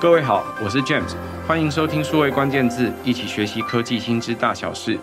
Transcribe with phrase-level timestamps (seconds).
[0.00, 4.96] 各位好，我是 James，欢迎收听数位关键字，一起学习科技新知大小事。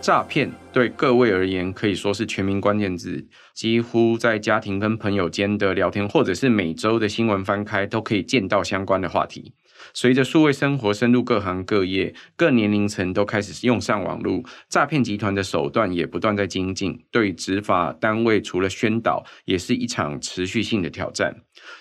[0.00, 3.24] 诈骗对各位而言可以说是全民关键字，
[3.54, 9.54] 几乎在家庭跟朋友间的聊天，或者是每周的新闻翻开，都可以见到相关的话题。
[9.92, 17.04] 随着数位生活深入各行各业，各年龄层都开始用上网络，诈骗集团的手段也不断在精进。
[17.12, 21.36] 对执法单位，除了宣导，也是一场持续性的挑战。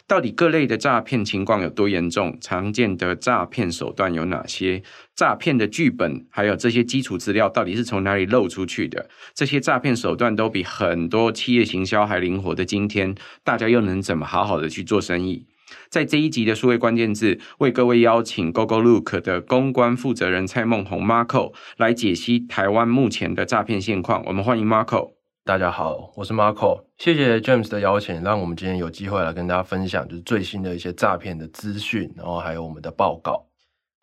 [0.07, 2.38] 到底各类的诈骗情况有多严重？
[2.41, 4.84] 常见的诈骗手段有哪些？
[5.15, 9.09] 诈骗的剧本还有这些基础资料到底是从哪里漏出去的？
[9.34, 15.45] 这些诈骗手段都比很多企业行销还灵活的今天，大家又能怎么好好的去做生意？
[15.89, 24.23] 在这一集的数位关键字，为各位邀请 Gogolook 的公关负责人蔡孟宏 Marco 来解析台湾目前的诈骗现况。
[24.27, 25.23] 我们欢迎 Marco。
[25.45, 26.85] 大家好，我是 Marco。
[26.97, 33.45] 谢谢 James 的邀请，让我们今天有机会来跟大家分享，就是最新的一些诈骗的资讯，然后还有我们的报告。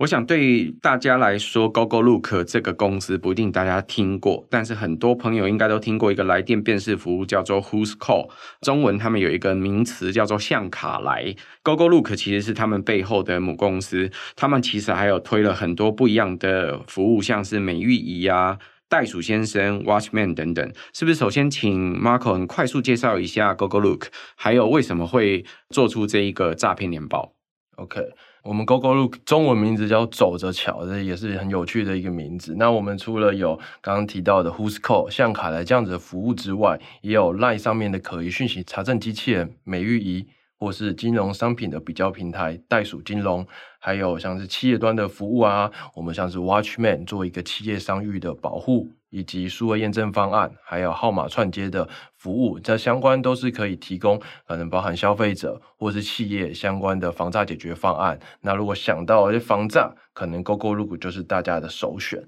[0.00, 8.28] 我想对大家来说，Gogolook 这个公司不一定大家听过，但是很多朋友应该都听过一个来电辨识服务，叫做 Who's Call。
[8.60, 11.34] 中文他们有一个名词叫做向卡来。
[11.64, 18.58] Gogolook 其实是他们背后的母公司，他们其实还有推了很多不一样的服务，像是美玉仪啊、
[18.90, 20.70] 袋鼠先生、Watchman 等等。
[20.92, 21.14] 是不是？
[21.14, 27.32] 首先请 Marco 很快速介绍一下 Gogolook，还有为什么会做出这一个诈骗年报
[27.76, 28.02] ？OK。
[28.42, 32.54] 我们 Gogolook 中文名字叫走着瞧，这也是很有趣的一个名字。
[32.56, 40.26] 那我们除了有刚刚提到的 Who's Call 像卡来这样子的服务之外，也有 Line 上面的可疑讯息查证机器人美玉仪，
[40.60, 43.44] 或是金融商品的比较平台袋鼠金融，
[43.80, 48.90] 还有像是企业端的服务啊，我们像是 Watchman 做一个企业商誉的保护。
[49.12, 58.16] 以及数位验证方案，还有号码串接的服务，这相关都是可以提供，可能包含消费者或是企业相关的防诈解决方案。
[58.40, 62.22] 那如果想到防诈，可能 Gogolook 就是大家的首选。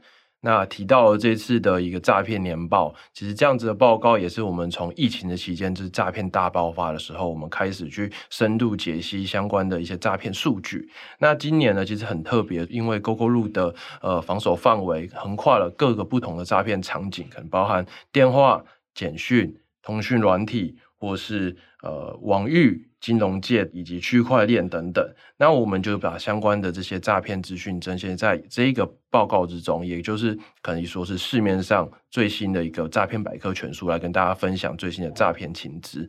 [0.44, 10.90] 那提到了这次的一个诈骗年报，其实这样子的报告也是我们从疫情的期间，就是诈骗大爆发的时候，我们开始去深度解析相关的一些诈骗数据。
[11.20, 18.64] 那今年呢，其实很特别，因为 GoGo 路的呃防守范围横跨了各个不同的诈骗场景，可能包含电话、
[18.94, 22.88] 简讯、通讯软体，或是呃网域。
[23.02, 25.04] 金融界以及区块链等等，
[25.36, 36.08] 那我们就把相关的这些诈骗资讯呈现在这一个报告之中，也就是可以说是市面上最新的一个诈骗百科全书，来跟大家分享最新的诈骗情资。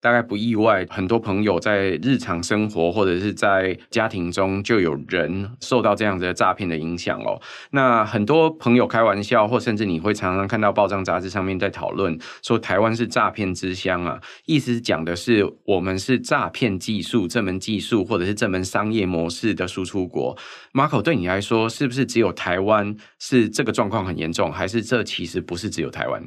[0.00, 7.40] 大概不意外，很多朋友在日常生活或者是在家庭中就有人受到这样子的诈骗的影响哦。
[7.72, 20.36] 那很多朋友开玩笑，或甚至你会常常看到报章杂志上面在讨论说台湾是诈骗之乡啊，意思讲的是我们是诈骗技术这门技术或者是这门商业模式的输出国。
[20.72, 26.22] Marco，对你来说，是不是只有台湾是这个状况很严重，还是这其实不是只有台湾？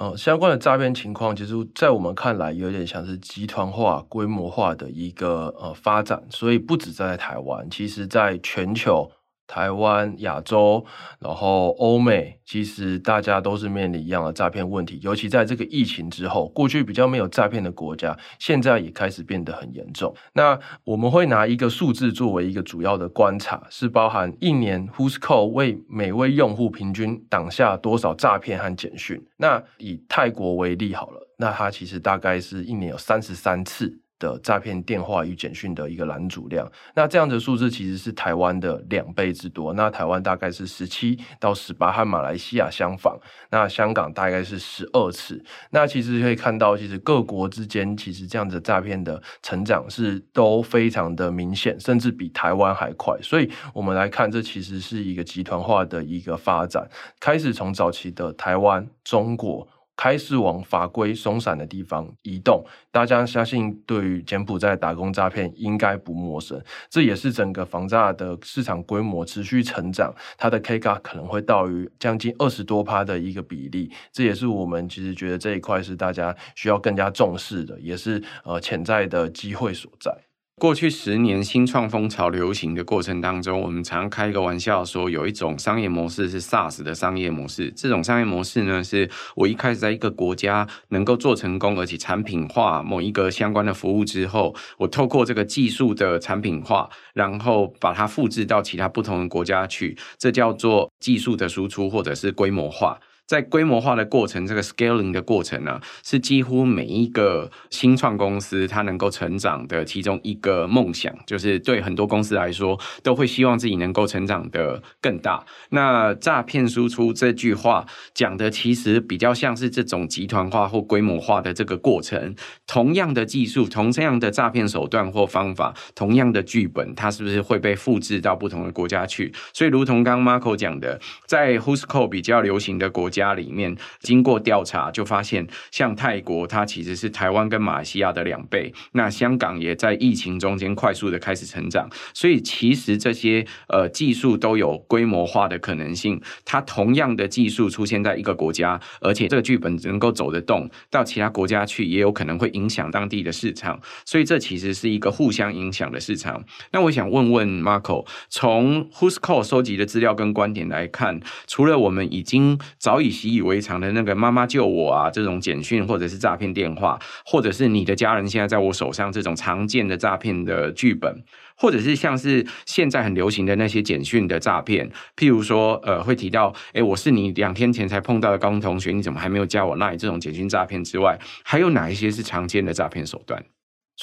[0.00, 9.10] 呃，相关的诈骗情况，其实在我们看来，有点像是集团化、规模化的一个呃发展，所以不止在台湾，其实在全球。
[9.52, 10.82] 台湾、亚洲，
[11.18, 14.98] 然后欧美，其实大家都是面临一样的诈骗问题。
[15.02, 20.14] 尤其在这个疫情之后，过去比较没有诈骗的国家，现在也开始变得很严重。
[20.32, 29.22] 那我们会拿一个数字作为一个主要的观察，是包含一年 Who's Call 为每位用户平均挡下多少诈骗和简讯。
[29.36, 33.98] 那以泰国为例好了，那它其实大概是一年有三十三次。
[34.22, 39.72] 的诈骗电话与简讯的一个拦阻量，那这样的数字其实是台湾的两倍之多。
[39.72, 43.18] 那台湾大概是十七到十八，和马来西亚相仿。
[43.50, 45.42] 那香港大概是十二次。
[45.70, 53.18] 那其实可以看到，其实各国之间其实这样子诈骗的成长是都非常的明显，甚至比台湾还快。
[53.22, 59.66] 所以我们来看，这其实是一个集团化的一个发展，开始从早期的台湾、中国。
[60.02, 66.60] 开始往法规松散的地方移动，大家相信对于柬埔寨打工诈骗应该不陌生。
[66.90, 73.92] 这也是整个防诈的市场规模持续成长，它的 K 卡可能会到于将近二十多趴的一个比例。
[74.10, 80.31] 这也是我们其实觉得这一块是大家需要更加重视的，也是呃潜在的机会所在。
[80.56, 87.72] 过去十年新创风潮流行的过程当中，我们常开一个玩笑说，有一种商业模式是 SaaS 的商业模式。
[87.74, 103.00] 这种商业模式呢，是我一开始在一个国家能够做成功，而且产品化某一个相关的服务之后，我透过这个技术的产品化，然后把它复制到其他不同的国家去，这叫做技术的输出或者是规模化。
[103.32, 115.42] 在规模化的过程，这个 scaling 的过程呢，是几乎每一个新创公司它能够成长的其中一个梦想，就是对很多公司来说，都会希望自己能够成长的更大。
[115.70, 122.34] 那诈骗输出这句话讲的其实比较像是这种集团化或规模化的这个过程，
[122.66, 129.32] 同样的技术，同样的诈骗手段或方法，同样的剧本，它是不是会被复制到不同的国家去？
[129.54, 138.72] 所以，如同刚 Marco 讲的，在 Husco 比较流行的国家家里面，经过调查就发现，像泰国，它其实是台湾跟马来西亚的两倍。
[138.92, 141.88] 那香港也在疫情中间快速的开始成长。
[142.12, 146.20] 所以，其实这些呃技术都有规模化的可能性。
[146.44, 153.80] 它同样的技术出现在一个国家，而且这个剧本能够走得动，到其他国家去，也有可能会影响当地的市场。
[154.04, 156.42] 所以，这其实是一个互相影响的市场。
[156.72, 171.24] 那我想问问 Marco，从 Whoscall 收集的资料跟观点来看，除了我们已经早已习以为常的那个“妈妈救我”啊这种简讯，或者是诈骗电话，或者是你的家人现在在我手上这种常见的诈骗的剧本，
[171.56, 183.44] 或者是像是现在很流行的那些简讯的诈骗，譬如说，呃，会提到，诶，我是你两天前才碰到的高中同学，你怎么还没有加我那里这种简讯诈骗之外，还有哪一些是常见的诈骗手段？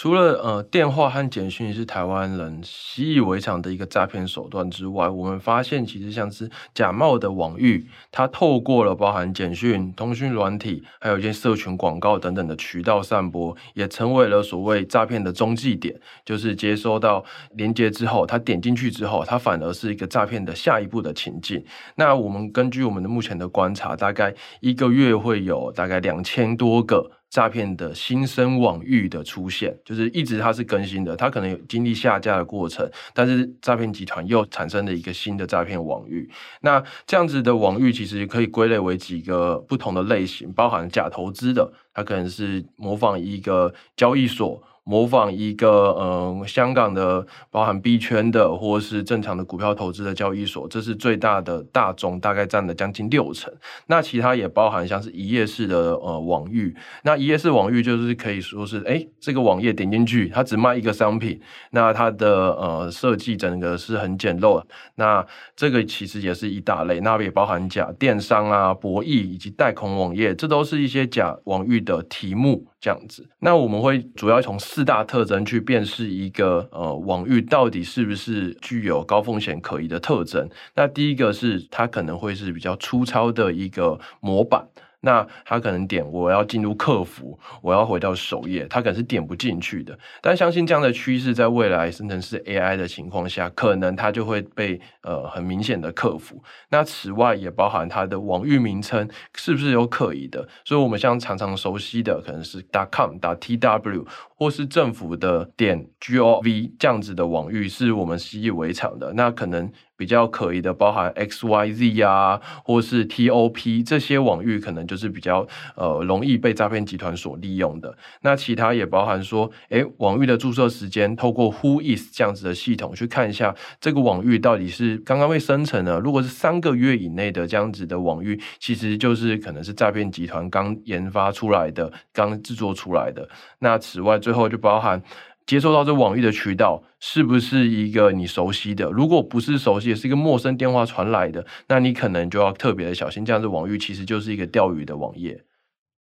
[0.01, 15.99] 除了呃电话和简讯是台湾人习以为常的一个诈骗手段之外，我们发现其实像是假冒的网域，它透过了包含简讯、通讯软体，还有一些社群广告等等的渠道散播，也成为了所谓诈骗的中继点。
[16.23, 17.25] 就是接收到
[17.57, 21.61] 连接之后，他点进去之后，它反而是一个诈骗的下一步的情境。
[21.95, 27.18] 那我们根据我们的目前的观察，大概一个月会有大概两千多个。
[27.29, 36.29] 诈骗的新生网域的出现，就是一直它是更新的，它可能有经历下架的过程，但是诈骗集团又产生了一个新的诈骗网域。
[36.61, 44.61] 那这样子的网域其实可以归类为几个不同的类型，包含假投资的，它可能是模仿一个交易所。
[44.89, 53.53] 模仿一个嗯，香港的包含币圈的或是正常的股票投资的交易所，这是最大的大宗，大概占了将近六成。
[53.85, 61.39] 那其他也包含像是一页式的呃网域，那一页式网域就是可以说是，诶，这个网页点进去，它只卖一个商品，
[61.69, 64.63] 那它的呃设计整个是很简陋，
[64.95, 65.23] 那
[65.55, 72.65] 这个其实也是一大类，那也包含假电商啊、博弈以及带孔网页，这都是一些假网域的题目。
[72.81, 80.49] 这样子，那我们会主要从四大特征去辨识一个呃网域到底是不是具有高风险可疑的特征。
[80.75, 84.65] 那第一个是它可能会是比较粗糙的一个模板。
[85.01, 89.97] 那他可能点我要进入客服，我要回到首页，他可能是点不进去的。
[90.21, 96.43] 但相信这样的趋势在未来生成式 AI 的情况下，可能它就会被呃很明显的克服。
[96.69, 100.47] 那此外也包含它的网域名称是不是有可疑的？
[100.65, 102.61] 所以我们像常常熟悉的可能是
[102.91, 104.05] .com、.tw
[104.35, 109.13] 或是政府的点 .gov 这样子的网域，是我们习以为常的。
[109.13, 109.71] 那可能。
[109.99, 117.93] 比较可疑的包含 X Y Z 啊，或是 T O P 这些网域，可能就是比较呃容易被诈骗集团所利用的。
[118.21, 125.99] 那其他也包含说，诶，网域的注册时间，透过 Who is 这样子的系统去看一下这个网域到底是刚刚被生成的。
[125.99, 133.27] 如果是三个月以内的这样子的网域，其实就是可能是诈骗集团刚研发出来的，刚制作出来的。
[133.59, 135.03] 那此外，最后就包含。
[135.49, 138.91] 接收到这网域的渠道是不是一个你熟悉的？
[138.91, 143.25] 如果不是熟悉，是一个陌生电话传来的，那你可能就要特别的小心。
[143.25, 145.43] 这样子网域其实就是一个钓鱼的网页。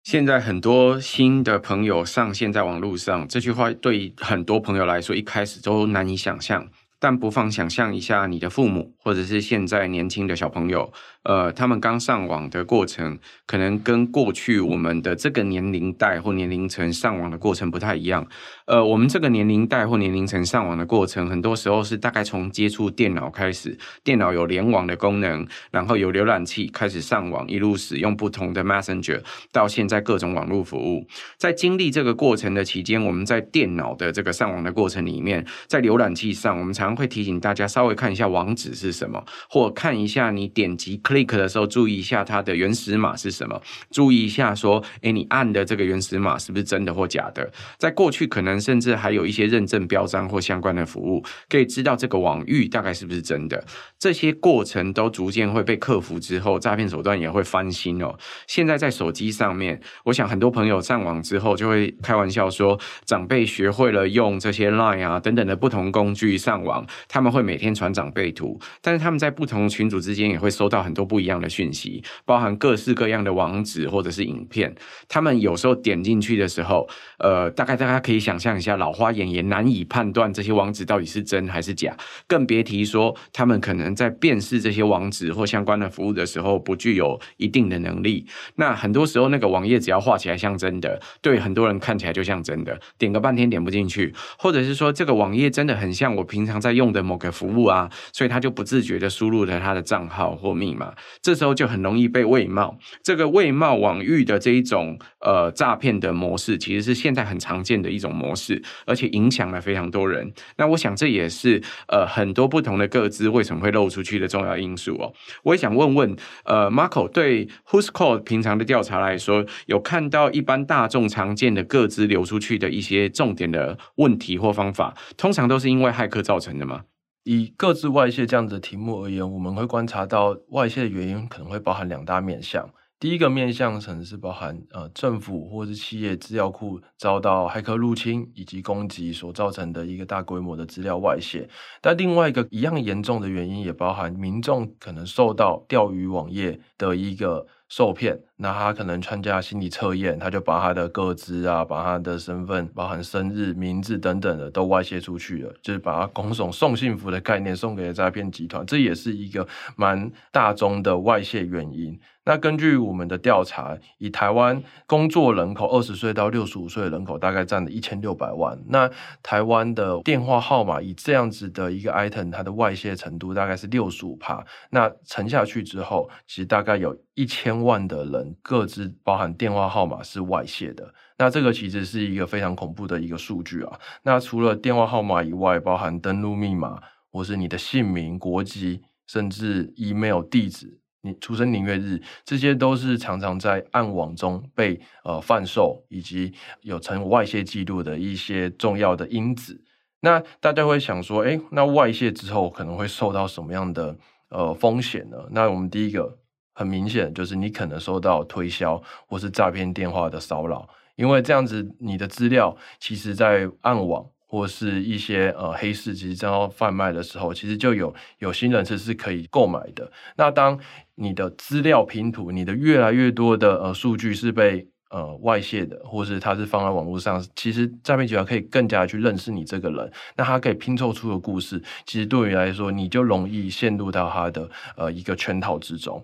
[0.01, 6.67] 现在很多新的朋友上线在网络上，这句话对很多朋友来说一开始都难以想象。
[6.99, 10.91] 但不妨想象一下，你的父母或者是现在年轻的小朋友。
[11.21, 18.27] 呃，他们刚上网的过程，可能跟过去我们的这个年龄代或年龄层上网的过程不太一样。
[18.65, 29.21] 呃，我们这个年龄代或年龄层上网的过程，很多时候是大概从接触电脑开始，电脑有联网的功能，然后有浏览器开始上网，一路使用不同的 Messenger，
[29.51, 31.07] 到现在各种网络服务。
[31.37, 43.61] 在经历这个过程的期间，我们在电脑的这个上网的过程里面，在浏览器上，我们常常会提醒大家稍微看一下网址是什么，或看一下你点击 click 的时候，注意一下它的原始码是什么。
[43.91, 47.51] 注意一下，说，诶，你按的这个原始码是不是真的或假的？
[47.77, 53.61] 在过去，可能甚至还有一些认证标章或相关的服务，可以知道这个网域大概是不是真的。
[53.99, 58.15] 这些过程都逐渐会被克服之后，诈骗手段也会翻新哦。
[58.47, 74.75] 现在在手机上面，我想很多朋友上网之后就会开玩笑说，长辈学会了用这些 Line 啊等等的不同工具上网，他们会每天传长辈图，但是他们在不同群组之间也会收到很多不一样的讯息，包含各式各样的网址或者是影片。
[75.09, 76.87] 他们有时候点进去的时候，
[77.17, 88.27] 呃，大概大家可以想象一下，老花眼也难以判断这些网址到底是真还是假，更别提说他们可能在辨识这些网址或相关的服务的时候不具有一定的能力。
[88.57, 102.77] 那很多时候那个网页只要画起来像真的，对很多人看起来就像真的，点个半天点不进去，或者是说这个网页真的很像我平常在用的某个服务啊，所以他就不自自觉的输入了他的账号或密码，这时候就很容易被伪冒。
[103.01, 110.29] 这个伪冒网域的这一种呃诈骗的模式，其实是现在很常见的一种模式，而且影响了非常多人。
[110.57, 115.13] 那我想这也是呃很多不同的个资为什么会漏出去的重要因素哦。
[115.43, 116.13] 我也想问问
[116.43, 126.81] 呃 Marco 对 Whoscall 平常的调查来说，有看到一般大众常见的个资流出去的一些重点的问题或方法，通常都是因为骇客造成的吗？
[127.25, 132.69] 以各自外泄这样子的题目而言，我们会观察到外泄的原因可能会包含两大面向。
[132.97, 141.49] 第一个面向可能是包含呃政府或是企业资料库遭到骇客入侵以及攻击所造成的一个大规模的资料外泄，
[141.81, 148.17] 但另外一个一样严重的原因也包含民众可能受到钓鱼网页的一个受骗。
[148.37, 161.99] 那他可能参加心理测验，他就把他的个资啊，把他的身份，包含生日、名字等等的都外泄出去了，就是把他拱手送幸福的概念送给了诈骗集团，这也是一个蛮大宗的外泄原因。
[162.25, 168.89] 那根据我们的调查，以台湾工作人口二十岁到六十五岁的人口大概占了一千六百万，那
[169.23, 174.43] 台湾的电话号码以这样子的一个 item，它的外泄程度大概是六十五趴。
[174.71, 178.35] 那沉下去之后，其实大概有一千万的人。
[178.41, 183.79] 各自包含电话号码是外泄的，那这个其实是一个非常恐怖的一个数据啊。
[184.03, 199.63] 那除了电话号码以外，包含登录密码，或是你的姓名、国籍，甚至 email 地址、你出生年月日，这些都是常常在暗网中被呃贩售，以及有成外泄记录的一些重要的因子。
[200.01, 203.95] 那大家会想说，诶，那外泄之后可能会受到什么样的
[204.29, 205.17] 呃风险呢？
[205.29, 206.17] 那我们第一个。
[206.57, 219.91] 很明显，就是你可能受到推销或是诈骗电话的骚扰，因为这样子你的资料其实，在暗网或是一些呃黑市，其实正要贩卖的时候，其实就有有心人士是可以购买的。
[220.17, 220.59] 那当
[220.95, 236.03] 你的资料拼图，你的越来越多的呃数据是被呃外泄的，或是它是放在网络上，其实诈骗集团可以更加去认识你这个人，那他可以拼凑出的故事，其实对于来说，你就容易陷入到他的呃一个圈套之中。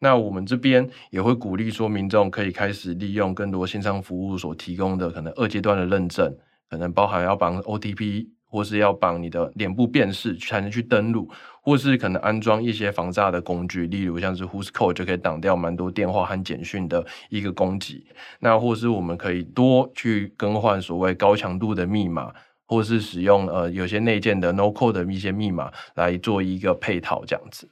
[0.00, 6.32] 那我们这边也会鼓励说，民众可以开始利用更多线上服务所提供的可能二阶段的认证，
[6.68, 11.30] 可能包含要绑 OTP，或是要绑你的脸部辨识才能去登录，
[11.62, 18.06] 或是可能安装一些防诈的工具，例如像是 Whoscall 就可以挡掉蛮多电话和简讯的一个攻击。
[18.40, 22.32] 那或是我们可以多去更换所谓高强度的密码，
[22.66, 27.68] 或是使用呃有些内建的 No Code 的一些密码来做一个配套这样子。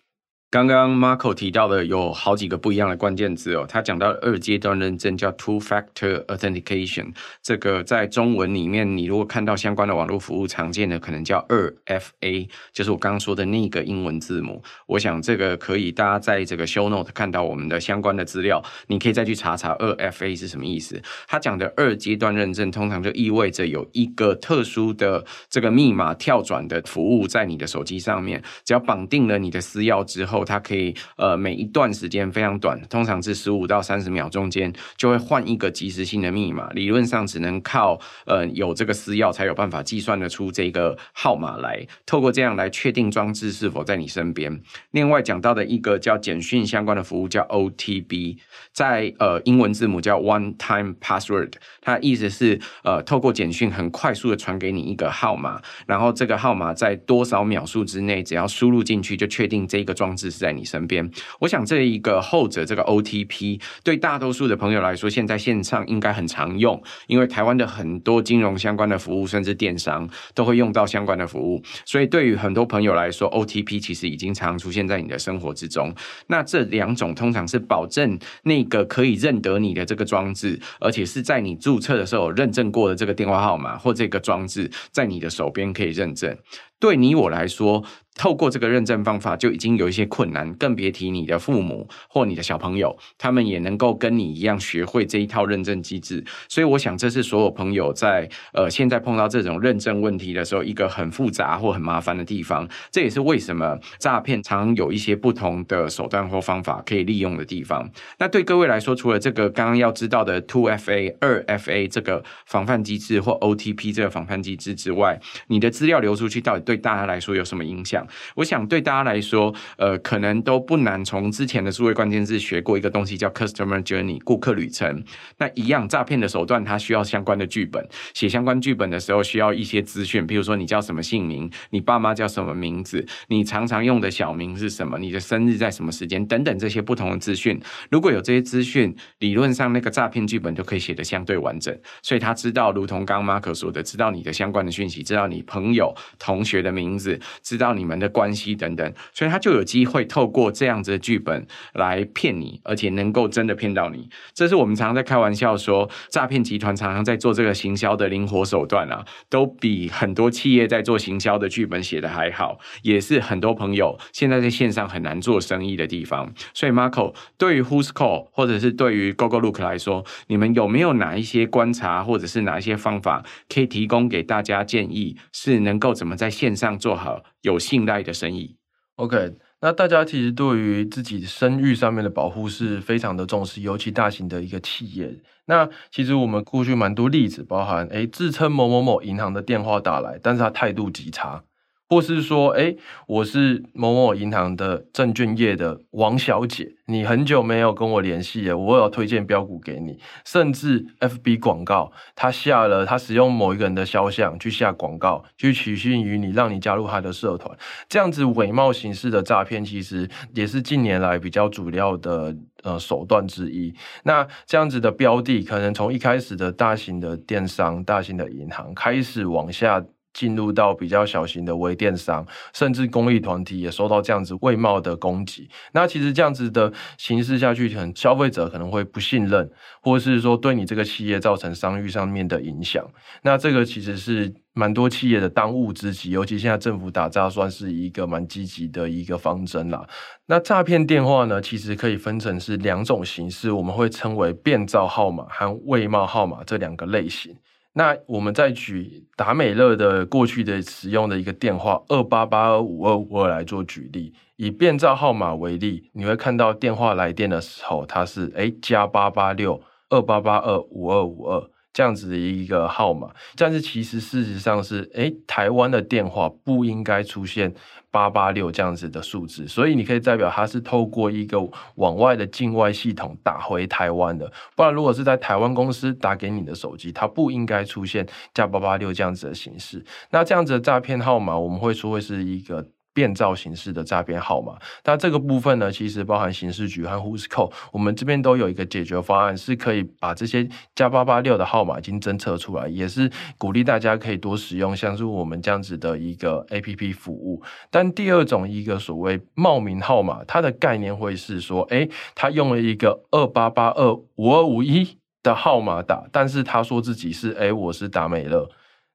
[0.48, 7.12] 刚刚 Marco 提到的有好几个不一样的关键字哦，他讲到二阶段认证叫 Two Factor Authentication，
[7.42, 14.62] 这个在中文里面，你如果看到相关的网络服务常见的可能叫二 FA，就是我刚刚说的那个英文字母。
[14.86, 21.02] 我想这个可以大家在这个 Show Note 看到我们的相关的资料，你可以再去查查二 FA 是什么意思。
[21.26, 30.35] 他讲的二阶段认证通常就意味着有一个特殊的这个密码跳转的服务在你的手机上面，只要绑定了你的私钥之后。
[30.44, 36.70] 它可以呃每一段时间非常短，通常是十五到三十秒中间就会换一个即时性的密码。
[36.70, 44.60] 理论上只能靠呃有这个私钥才有办法计算得出这个号码来，透过这样来确定装置是否在你身边。
[44.90, 48.38] 另外讲到的一个叫简讯相关的服务叫 OTB，
[48.72, 60.25] 在呃英文字母叫 One Time Password，它意思是呃透过简讯很快速的传给你一个号码，然后这个号码在多少秒数之内，只要输入进去就确定这个装置。
[60.30, 75.94] 是在你身边，我想这一个后者这个 OTP 对大多数的朋友来说，现在线上应该很常用，因为台湾的很多金融相关的服务，甚至电商都会用到相关的服务，所以对于很多朋友来说，OTP 其实已经常出现在你的生活之中。
[76.26, 86.36] 那这两种通常是保证那个可以认得你的这个装置，而且是在你注册的时候认证过的这个电话号码或这个装置在你的手边可以认证。
[86.78, 87.84] 对你我来说。
[88.18, 96.24] 透过这个认证方法就已经有一些困难，更别提你的父母或你的小朋友，他们也能够跟你一样学会这一套认证机制。
[96.48, 102.66] 所以，我想这是所有朋友在呃现在碰到这种认证问题的时候，一个很复杂或很麻烦的地方。
[102.90, 107.86] 这也是为什么诈骗常有一些不同的手段或方法可以利用的地方。
[108.18, 118.04] 那对各位来说，除了这个刚刚要知道的 Two FA、二 FA 这个防范机制或 OTP 这个防范机制之外，你的资料流出去到底对大家来说有什么影响？
[118.34, 125.02] 我想对大家来说，呃，可能都不难从之前的数位关键字学过一个东西，叫 Customer Journey 顾客旅程。
[125.38, 127.86] 那一样诈骗的手段，它需要相关的剧本。
[128.12, 137.60] 写相关剧本的时候，需要一些资讯，比如说你叫什么姓名，你爸妈叫什么名字，你常常用的小名是什么，你的生日在什么时间等等这些不同的资讯。
[137.90, 141.76] 如果有这些资讯，理论上那个诈骗剧本就可以写得相对完整。
[142.02, 154.08] 所以他知道，如同刚刚 Mark 说的，知道你的相关的讯息，知道你朋友同学的名字，知道你们的关系等等，所以他就有机会透过这样子的剧本来骗你，而且能够真的骗到你。
[154.34, 166.32] 这是我们常常在开玩笑说，诈骗集团常常在做这个行销的灵活手段啊，都比很多企业在做行销的剧本写的还好，也是很多朋友现在在线上很难做生意的地方。
[166.54, 178.56] 所以，Marco 对于 Whoscall 或者是对于 GoGoLook 来说，你们有没有哪一些观察，或者是哪一些方法可以提供给大家建议，是能够怎么在线线上做好有信赖的生意
[178.94, 185.12] ？OK，那大家其实对于自己声誉上面的保护是非常的重视，尤其大型的一个企业。
[185.46, 191.42] 那其实我们过去蛮多例子，包含诶自称某某某银行的电话打来，但是他态度极差。
[191.88, 192.74] 或是说，哎，
[193.06, 199.98] 我是某某银行的证券业的王小姐，你很久没有跟我联系了，我有推荐标股给你。
[200.24, 207.56] 甚至 FB 广告，他下了，他使用某一个人的肖像去下广告，去取信于你，让你加入他的社团，
[207.88, 213.72] 这样子伪冒形式的诈骗，其实也是近年来比较主要的呃手段之一。
[214.02, 219.84] 那这样子的标的，可能从一开始的大型的电商、大型的银行开始往下。
[220.16, 225.46] 进入到比较小型的微电商，甚至公益团体也受到这样子伪冒的攻击。
[225.72, 229.50] 那其实这样子的形式下去，可能消费者可能会不信任，
[229.82, 232.82] 或是说对你这个企业造成商誉上面的影响。
[233.22, 239.86] 那这个其实是蛮多企业的当务之急，尤其现在政府打诈算是一个蛮积极的一个方针啦。
[240.24, 247.36] 那诈骗电话呢，其实可以分成是两种形式，我们会称为变造号码和伪冒号码这两个类型。
[247.76, 259.60] 那我们再举达美乐的过去的使用的一个电话二八八二五二五二来做举例，以变造号码为例，你会看到电话来电的时候，它是哎加八八六
[259.90, 261.50] 二八八二五二五二。
[261.76, 267.54] 这样子的一个号码，但是其实事实上是，诶，台湾的电话不应该出现
[267.96, 271.38] 八八六这样子的数字，所以你可以代表它是透过一个
[271.76, 279.82] 往外的境外系统打回台湾的，不然如果是在台湾公司打给你的手机，它不应该出现加八八六这样子的形式。
[280.10, 282.66] 那这样子的诈骗号码，我们会说会是一个。
[282.96, 297.42] 变造形式的诈骗号码，那这个部分呢，其实包含刑事局和 Whoscall，我们这边都有一个解决方案，是可以把这些加八八六的号码已经侦测出来，也是鼓励大家可以多使用，像是我们这样子的一个 APP 服务。
[297.70, 308.48] 但第二种一个所谓冒名号码，它的概念会是说，诶，他用了一个二八八二五二五一的号码打，但是他说自己是，诶，我是达美乐。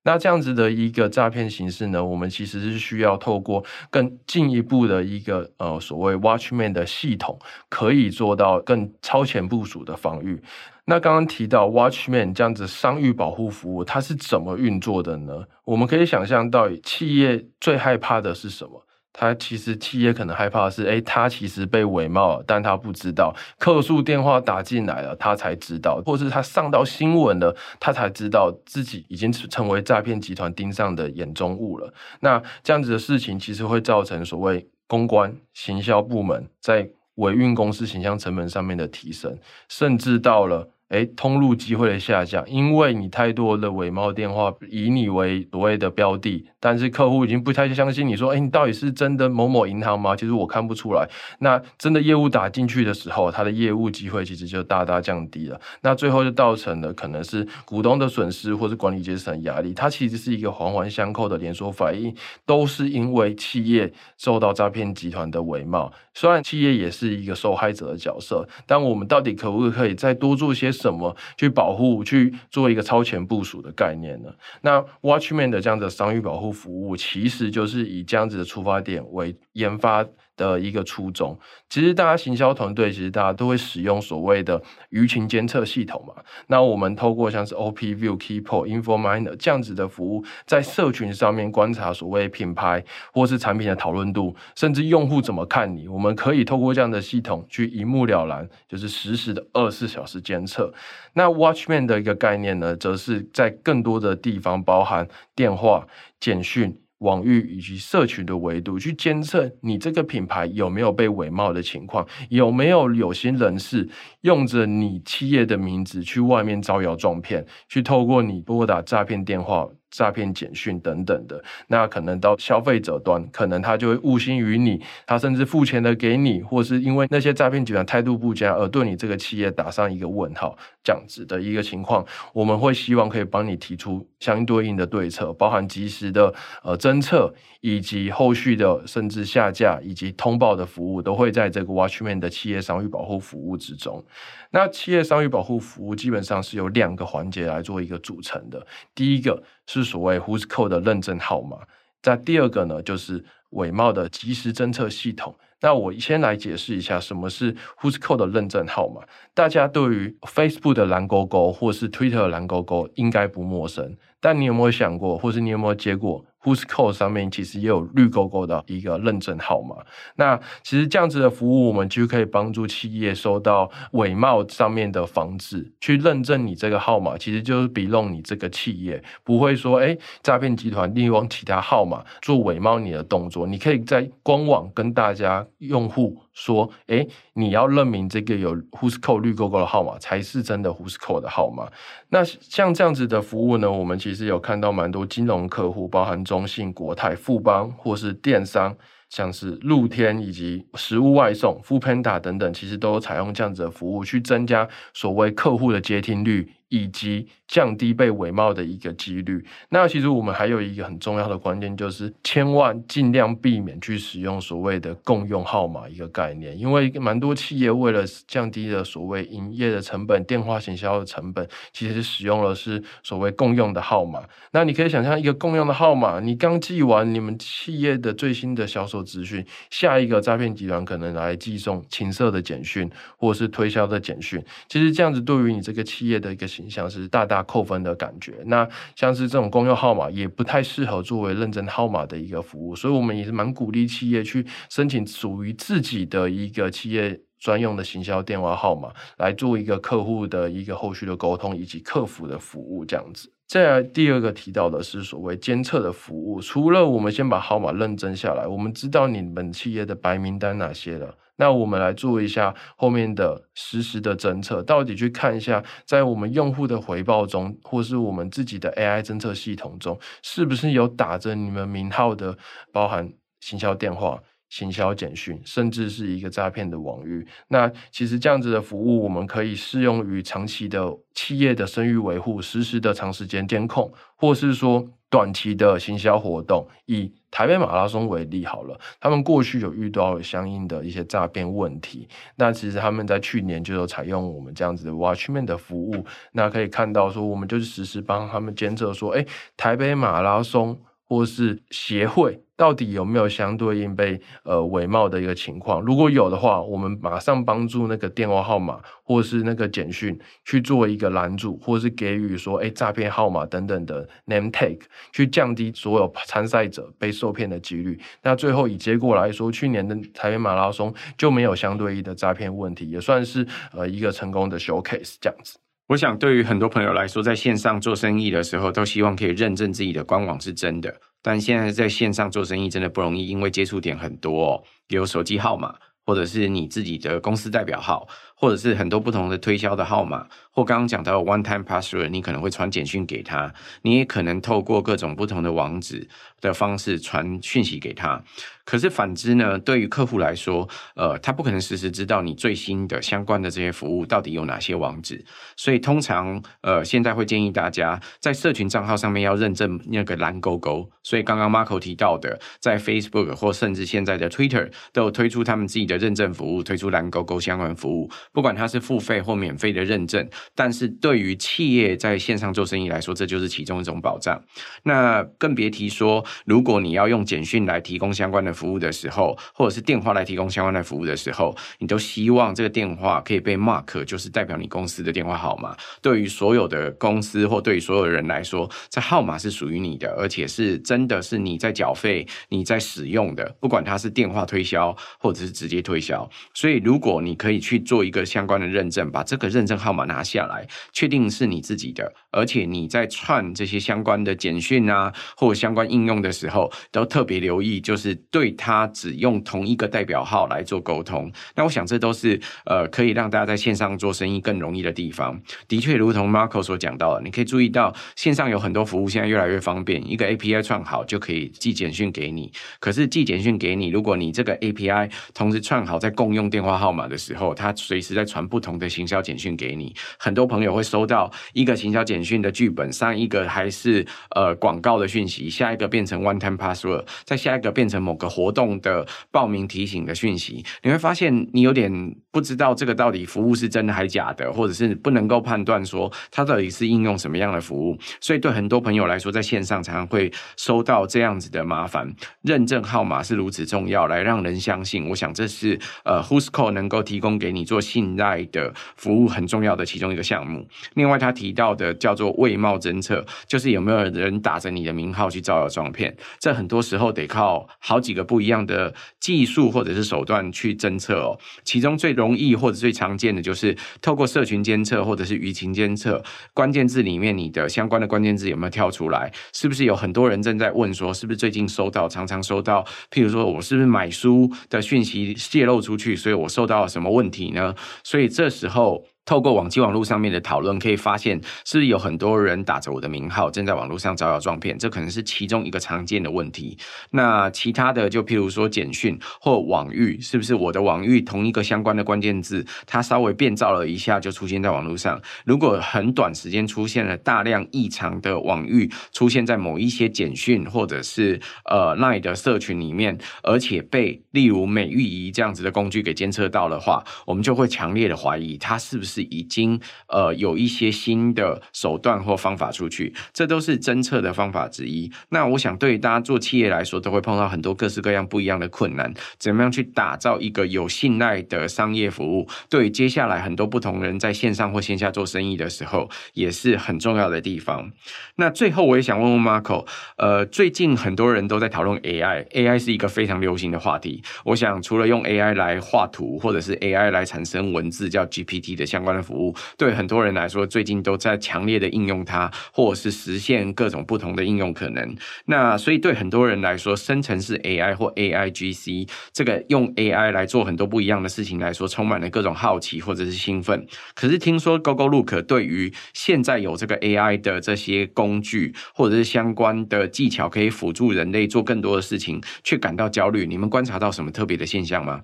[0.03, 7.37] 那这样子的一个诈骗形式呢，我们其实是需要透过更进一步的一个呃所谓 Watchman 的系统，
[7.69, 10.41] 可以做到更超前部署的防御。
[10.85, 15.43] 那刚刚提到 Watchman 这样子商誉保护服务，它是怎么运作的呢？
[15.63, 18.85] 我们可以想象到，企业最害怕的是什么？
[19.13, 31.93] 他其实企业可能害怕的是，诶，他其实被伪冒了，但他不知道，客诉电话打进来了，他才知道，或是他上到新闻了，他才知道自己已经成为诈骗集团盯上的眼中物了。
[32.21, 40.69] 那这样子的事情，其实会造成所谓公关、行销部门在维运公司形象成本上面的提升，甚至到了。
[40.91, 50.13] 诶，通路机会的下降，因为你太多的伪冒电话以你为所谓的标的，但是客户已经不太相信你说，诶，你到底是真的某某银行吗？
[50.17, 51.09] 其实我看不出来。
[51.39, 55.57] 那真的业务打进去的时候，它的业务机会其实就大大降低了。
[55.79, 59.73] 那最后就造成了可能是股东的损失，或是管理阶层压力。
[59.73, 62.13] 它其实是一个环环相扣的连锁反应，
[62.45, 65.89] 都是因为企业受到诈骗集团的伪冒。
[66.13, 70.69] 虽然企业也是一个受害者的角色，但我们到底可不可以再多做些？
[70.81, 74.29] 怎么去保护、去做一个超前部署的概念呢？
[74.61, 80.05] 那 Watchman 的这样的商誉保护服务，其实就是以这样子的出发点为研发。
[80.37, 81.37] 的一个初衷，
[81.69, 86.13] 其实大家行销团队其实大家都会使用所谓的舆情监测系统嘛。
[86.47, 100.73] 那我们透过像是 OpView、Keepo、Informiner 这样子的服务，在社群上面观察所谓品牌或是产品的讨论度，甚至用户怎么看你，我们可以透过这样的系统去一目了然，就是实时的二十四小时监测。
[101.13, 105.87] 那 Watchman 的一个概念呢，则是在更多的地方，包含电话、
[106.19, 106.80] 简讯。
[107.01, 113.87] 网域以及社群的维度去监测你这个品牌有没有被伪冒的情况，有没有有心人士
[114.21, 119.67] 用着你企业的名字去外面招摇撞骗，去透过你拨打诈骗电话。
[119.91, 144.05] 诈骗简讯等等的，那可能到消费者端，可能他就会误信于你，他甚至付钱的给你，或是因为那些诈骗集团态度不佳而对你这个企业打上一个问号，这样子的一个情况，我们会希望可以帮你提出相对应的对策，包含及时的呃侦测，以及后续的甚至下架以及通报的服务，都会在这个 Watchman 的企业商誉保护服务之中。
[144.51, 151.57] 那企业商誉保护服务基本上是由两个环节来做一个组成的，第一个是所谓 Who's Code 的认证号码，
[152.01, 155.35] 在第二个呢就是伪冒的及时侦测系统。
[155.63, 159.03] 那我先来解释一下什么是 Who's Code 的认证号码。
[159.33, 169.75] 大家对于 Facebook 的蓝勾勾或是 Twitter 的蓝勾勾应该不陌生，但你有没有想过，或是你有没有接过？Whoscall 上面其实也有绿勾勾的一个认证号码。
[170.15, 183.45] 那其实这样子的服务，我们就可以帮助企业收到伪冒上面的防止，去认证你这个号码，其实就是比弄你这个企业，不会说哎，诈骗集团利用其他号码做伪冒你的动作。
[183.45, 191.69] 你可以在官网跟大家用户说，哎，你要认明这个有 Whoscall 绿勾勾的号码才是真的 Whoscall 的号码。
[192.09, 198.75] 那像这样子的服务呢，我们其实有看到蛮多金融客户，包含中信、国泰、富邦，或是电商，
[199.09, 206.49] 像是露天以及食物外送、Foodpanda 等等，其实都采用这样子的服务，去增加所谓客户的接听率。
[206.71, 209.43] 以及降低被伪冒的一个几率。
[209.69, 224.23] 那其实我们还有一个很重要的关键，就是千万尽量避免去使用所谓的共用号码一个概念，因为蛮多企业为了降低了所谓营业的成本、电话行销的成本，其实使用的是所谓共用的号码。
[224.51, 234.41] 那你可以想象一个共用的号码，你刚寄完你们企业的最新的销售资讯，下一个诈骗集团可能来寄送情色的简讯或者是推销的简讯。
[234.69, 253.31] 其实这样子对于你这个企业的一个像是大大扣分的感觉，那像是这种公用号码也不太适合作为认证号码的一个服务，所以我们也是蛮鼓励企业去申请属于自己的一个企业专用的行销电话号码，来做一个客户的一个后续的沟通以及客服的服务这样子。
[253.47, 261.15] 再来第二个提到的是所谓监测的服务，除了我们先把号码认证下来，我们知道你们企业的白名单哪些了。
[261.41, 272.37] 那我们来做一下后面的实时的侦测，到底去看一下，在我们用户的回报中，或是我们自己的 AI 侦测系统中，是不是有打着你们名号的，
[272.71, 277.25] 包含行销电话、行销简讯，甚至是一个诈骗的网域？
[277.47, 300.77] 那其实这样子的服务，我们可以适用于长期的企业的声誉维护、实时的长时间监控，或是说短期的行销活动，以台北马拉松为例好了，他们过去有遇到相应的一些诈骗问题，那其实他们在去年就有采用我们这样子的 Watchman 的服务，那可以看到说，我们就是实时帮他们监测说，哎，台北马拉松。
[301.11, 305.81] 或是协会到底有没有相对应被呃伪冒的一个情况？
[305.81, 314.79] 如果有的话，我们马上帮助那个电话号码或是那个简讯去做一个拦阻，或是给予说哎诈骗号码等等的 name tag，
[315.11, 317.99] 去降低所有参赛者被受骗的几率。
[318.23, 325.57] 那最后以结果来说，去年的台北马拉松就没有相对应的诈骗问题，也算是呃一个成功的 showcase 这样子。
[325.91, 331.01] 我想，对于很多朋友来说，在线上做生意的时候，都希望可以认证自己的官网是真的。
[331.21, 335.75] 但现在在线上做生意真的不容易，因为接触点很多哦，有手机号码，
[336.05, 338.07] 或者是你自己的公司代表号。
[338.41, 348.19] 或者是很多不同的推销的号码，或刚刚讲到 one time password，你可能会传简讯给他，你也可能透过各种不同的网址的方式传讯息给他。
[348.63, 355.23] 可是反之呢，对于客户来说，呃，他不可能实时知道你最新的相关的这些服务到底有哪些网址，
[355.55, 360.89] 所以通常呃，现在会建议大家在社群账号上面要认证那个蓝勾勾。
[361.03, 368.09] 所以刚刚 Marco 提到的，在 Facebook 或甚至现在的 Twitter 都有推出他们自己的认证服务，推出蓝勾勾相关服务。
[368.33, 374.41] 不管它是付费或免费的认证，但是对于企业在线上做生意来说，这就是其中一种保障。
[374.83, 385.75] 那更别提说，如果你要用简讯来提供相关的服务的时候，或者是电话来提供相关的服务的时候，你都希望这个电话可以被 mark，就是代表你公司的电话号码。
[386.01, 396.29] 对于所有的公司或对于所有人来说，这号码是属于你的，而且是真的是你在缴费、你在使用的，不管它是电话推销或者是直接推销。
[396.53, 411.31] 所以，如果你可以去做一个相关的认证，把这个认证号码拿下来，确定是你自己的，而且你在串这些相关的简讯啊，或相关应用的时候，都特别留意，就是对它只用同一个代表号来做沟通。
[411.55, 415.39] 那我想，这都是呃可以让大家在线上做生意更容易的地方。
[415.67, 422.51] 的确，如同 Marco 所讲到的，你可以注意到线上有很多服务现在越来越方便，一个 API 串好就可以寄简讯给你。
[422.79, 429.93] 可是寄简讯给你，如果你这个 API 同时串好在共用电话号码的时候，它随时在传不同的行销简讯给你。
[430.17, 440.63] 很多朋友会收到一个行销简讯的剧本，上一个还是呃广告的讯息，下一个变成 one time password，再下一个变成某个活动的报名提醒的讯息。
[440.83, 447.97] 你会发现你有点不知道这个到底服务是真的还是假的，或者是不能够判断说它到底是应用什么样的服务。
[448.19, 452.11] 所以对很多朋友来说，在线上常常会收到这样子的麻烦。
[452.41, 455.09] 认证号码是如此重要，来让人相信。
[455.09, 460.67] 我想这是呃，Whoisco 能够提供给你做信赖的服务很重要的其中一个项目。
[460.93, 466.15] 另外，他提到的叫做伪冒侦测，就是有没有人打着你的名号去招摇撞骗。
[466.39, 471.37] 这很多时候得靠好几个不一样的技术或者是手段去侦测哦。
[471.63, 479.31] 其中最容易或者最常见的就是透过社群监测或者是舆情监测，关键字里面你的相关的关键字有没有跳出来？
[479.51, 487.73] 是不是有很多人正在问说，是不是最近收到常常收到，譬如说我是不是买书的讯息泄露出去，所以我受到了什么问题呢？
[488.03, 489.03] 所以这时候。
[489.23, 496.77] 透过网际网络上面的讨论，可以发现是不是有很多人打着我的名号，正在网络上招摇撞骗，这可能是其中一个常见的问题。
[497.11, 505.21] 那其他的，就譬如说简讯或网域，是不是我的网域同一个相关的关键字，它稍微变造了一下就出现在网络上？
[505.45, 519.10] 如果很短时间出现了大量异常的网域出现在某一些简讯或者是呃 LINE 的社群里面，而且被例如美玉仪这样子的工具给监测到的话，我们就会强烈的怀疑它是不是。
[519.11, 525.11] 是已经呃有一些新的手段或方法出去，这都是侦测的方法之一。
[525.29, 529.13] 那我想对于大家做企业来说，都会碰到很多各式各样不一样的困难。
[529.37, 532.47] 怎么样去打造一个有信赖的商业服务？
[532.69, 537.91] 对于接下来很多不同人在线上或线下做生意的时候，也是很重要的地方。
[538.35, 539.85] 那最后我也想问问 Marco，
[540.17, 544.23] 呃，最近很多人都在讨论 AI，AI 是一个非常流行的话题。
[544.45, 555.15] 我想除了用 AI 来画图，或者是 AI 来产生文字，叫 GPT 的像相关的服务对很多人来说，最近都在强烈的应用它，或者是实现各种不同的应用可能。
[555.45, 563.87] 那所以对很多人来说，生成式 AI 或 AIGC 这个用 AI 来做很多不一样的事情来说，充满了各种好奇或者是兴奋。
[564.13, 573.47] 可是听说 Gogolook 对于现在有这个 AI 的这些工具或者是相关的技巧，可以辅助人类做更多的事情，却感到焦虑。
[573.47, 575.21] 你们观察到什么特别的现象吗？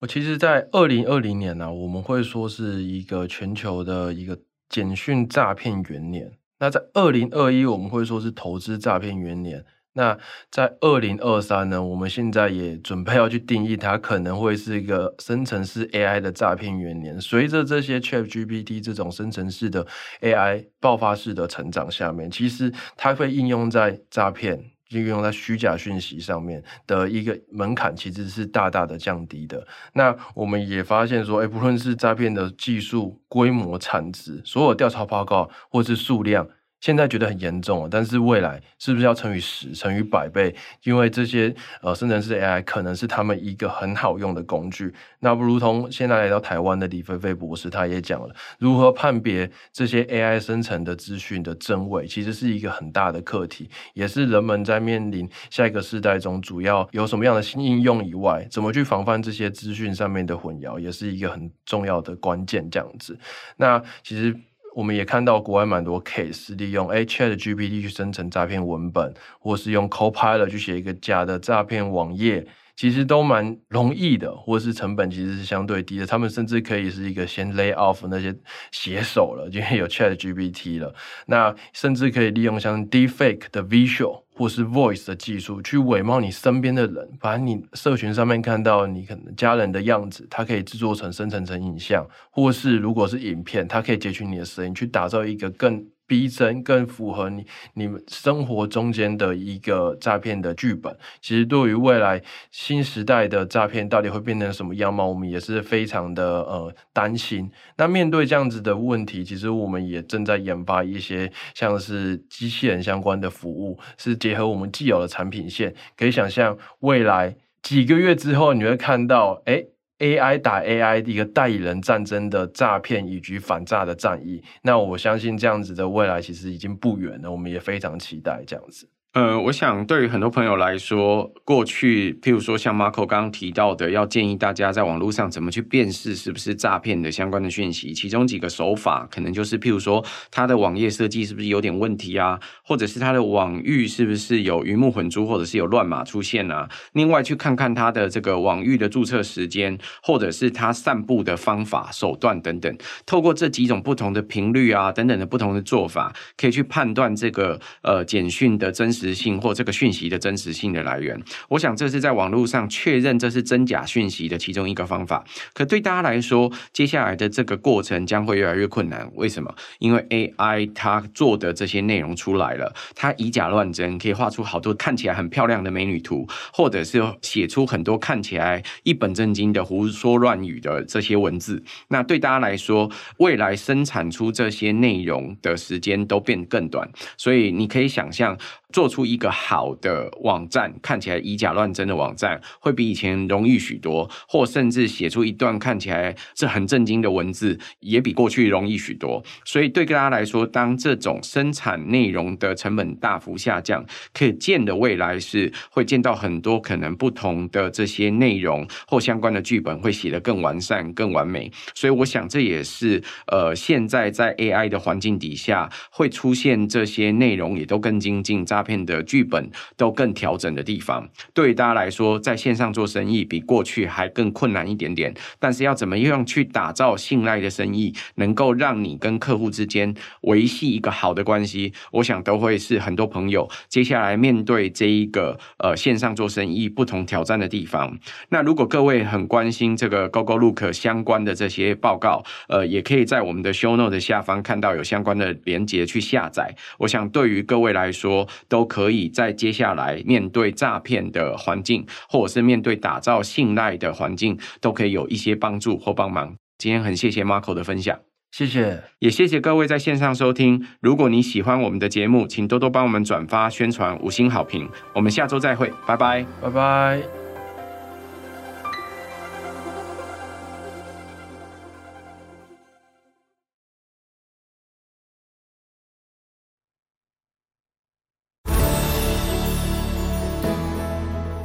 [0.00, 6.30] 我其实，在二零二零年呢、我们会说是一个全球的一个简讯诈骗元年。
[6.58, 9.64] 那在二零二一，我们会说是投资诈骗元年。
[9.94, 10.18] 那
[10.50, 17.20] 在二零二三呢，我们现在也准备要去定义它，可能会是一个生成式 AI 的诈骗元年。
[17.20, 19.86] 随着这些 ChatGPT 这种生成式的
[20.20, 24.73] AI 爆发式的成长下面，其实它会应用在诈骗。
[24.90, 29.66] 运用在虚假讯息上面的一个门槛，其实是大大的降低的。
[29.94, 36.48] 那我们也发现说，诶，不论是诈骗的技术、规模、产值，所有调查报告或是数量。
[36.84, 40.54] 现在觉得很严重，但是未来是不是要乘以十、乘以百倍？
[40.82, 44.92] 因为这些呃生成式 AI 可能是他们一个很好用的工具。
[45.20, 62.68] 那不如同现在来到台湾的李飞飞博士，他也讲了如何判别这些 AI 生成的资讯的真伪，其实是一个很大的课题，也是人们在面临下一个世代中主要有什么样的新应用以外，怎么去防范这些资讯上面的混淆，也是一个很重要的关键。
[62.68, 63.18] 这样子，
[63.56, 64.38] 那其实。
[64.74, 72.46] 我们也看到国外蛮多 case，利用 ChatGPT 去生成诈骗文本，或是用 Copilot 去写一个假的诈骗网页。
[72.76, 76.04] 其实都蛮容易的，或是成本其实是相对低的。
[76.04, 78.34] 他们甚至可以是一个先 lay off 那些
[78.72, 80.92] 写手了，因为有 Chat GPT 了。
[81.26, 95.86] 那甚至可以利用像 Deepfake 的 visual，或是 voice 的技术去伪冒你身边的人，把你社群上面看到你可能家人的样子，它可以制作成生成成影像，或是如果是影片，它可以截取你的声音，去打造一个更。
[96.06, 100.96] 逼真更符合你你们生活中间的一个诈骗的剧本。
[101.20, 107.50] 其实对于未来新时代的诈骗到底会变成什么样貌，我们也是非常的呃担心。
[107.76, 115.74] 那面对这样子的问题，其实我们也正在研发一些像是机器人相关的服务，是结合我们既有的产品线。
[115.96, 119.64] 可以想象未来几个月之后，你会看到哎。
[119.98, 128.88] AI 打 AI 的一个代理人战争的诈骗以及反诈的战役，那我相信这样子的未来其实已经不远了，我们也非常期待这样子。
[129.14, 146.68] 呃，我想对于很多朋友来说，过去譬如说像 Marco 刚刚提到的，要建议大家在网络上怎么去辨识是不是诈骗的相关的讯息，其中几个手法可能就是譬如说它的网页设计是不是有点问题啊，或者是它的网域是不是有鱼目混珠，或者是有乱码出现啊。
[146.94, 159.03] 另外去看看它的这个网域的注册时间，或者是它散布的方法手段等等，透过这几种不同的频率啊等等的不同的做法，可以去判断这个呃简讯的真实。
[159.04, 165.22] 实性或这个讯息的真实性的来源，我想这是在网络上确认这是真假讯息的其中一个方法。
[165.52, 169.10] 可对大家来说，接下来的这个过程将会越来越困难。
[169.14, 169.54] 为什么？
[169.78, 181.62] 因为 AI 它做的这些内容出来了，它以假乱真，可以画出好多看起来很漂亮的美女图，或者是写出很多看起来一本正经的胡说乱语的这些文字。
[181.88, 186.88] 那对大家来说，未来生产出这些内容的时间都变更短。
[187.18, 188.38] 所以你可以想象。
[188.74, 199.22] 做出一个好的网站，看起来以假乱真的网站，会比以前容易许多；或甚至写出一段看起来是很正经的文字，也比过去容易许多。
[199.44, 211.48] 所以对大家来说，当这种生产内容的成本大幅下降，可见的未来是会见到很多可能不同的这些内容或相关的剧本会写得更完善、更完美。
[211.76, 218.44] 所以我想这也是呃，现在在 AI 的环境底下会出现这些内容也都更精进。
[218.64, 225.14] 片的剧本都更调整的地方，对于大家来说，在线上做生意比过去还更困难一点点。
[225.38, 237.96] 但是要怎么样去打造信赖的生意，能够让你跟客户之间维系一个好的关系，我想都会是很多朋友接下来面对这一个呃线上做生意不同挑战的地方。
[238.30, 246.54] 那如果各位很关心这个 GoGoLook 相关的这些报告，呃，也可以在我们的 Show Note 的下方看到有相关的连接去下载。
[246.78, 256.34] 我想对于各位来说，都可以在接下来面对诈骗的环境，或者是面对打造信赖的环境，都可以有一些帮助或帮忙。
[256.58, 257.98] 今天很谢谢 Marco 的分享，
[258.30, 260.64] 谢谢，也谢谢各位在线上收听。
[260.80, 264.68] 如果你喜欢我们的节目，请多多帮我们转发宣传，五星好评。
[264.94, 267.23] 我们下周再会，拜拜，拜拜。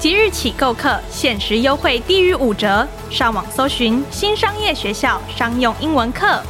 [0.00, 2.88] 即日起购课，限时优惠低于五折。
[3.10, 6.42] 上网搜寻新商业学校商用英文课。